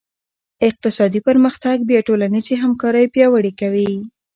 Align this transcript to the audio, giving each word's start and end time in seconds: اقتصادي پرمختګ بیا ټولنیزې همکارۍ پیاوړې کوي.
اقتصادي 0.67 1.19
پرمختګ 1.27 1.75
بیا 1.89 1.99
ټولنیزې 2.07 2.55
همکارۍ 2.63 3.05
پیاوړې 3.13 3.51
کوي. 3.61 3.91